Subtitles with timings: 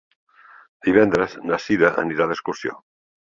[0.87, 2.75] Divendres na Sira anirà d'excursió.